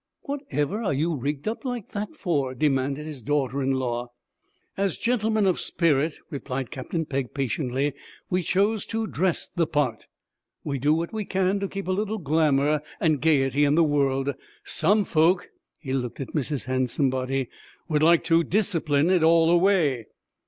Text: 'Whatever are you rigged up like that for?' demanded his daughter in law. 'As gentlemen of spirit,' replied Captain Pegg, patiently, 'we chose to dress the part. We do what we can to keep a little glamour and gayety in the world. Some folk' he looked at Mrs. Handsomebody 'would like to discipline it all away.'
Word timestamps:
'Whatever 0.23 0.81
are 0.81 0.95
you 0.95 1.15
rigged 1.15 1.47
up 1.47 1.63
like 1.63 1.91
that 1.91 2.15
for?' 2.15 2.55
demanded 2.55 3.05
his 3.05 3.21
daughter 3.21 3.61
in 3.61 3.73
law. 3.73 4.09
'As 4.75 4.97
gentlemen 4.97 5.45
of 5.45 5.59
spirit,' 5.59 6.17
replied 6.31 6.71
Captain 6.71 7.05
Pegg, 7.05 7.35
patiently, 7.35 7.93
'we 8.27 8.41
chose 8.41 8.87
to 8.87 9.05
dress 9.05 9.47
the 9.47 9.67
part. 9.67 10.07
We 10.63 10.79
do 10.79 10.91
what 10.95 11.13
we 11.13 11.23
can 11.23 11.59
to 11.59 11.67
keep 11.67 11.87
a 11.87 11.91
little 11.91 12.17
glamour 12.17 12.81
and 12.99 13.21
gayety 13.21 13.63
in 13.63 13.75
the 13.75 13.83
world. 13.83 14.33
Some 14.63 15.05
folk' 15.05 15.49
he 15.77 15.93
looked 15.93 16.19
at 16.19 16.29
Mrs. 16.33 16.65
Handsomebody 16.65 17.49
'would 17.87 18.01
like 18.01 18.23
to 18.23 18.43
discipline 18.43 19.11
it 19.11 19.21
all 19.21 19.51
away.' 19.51 20.07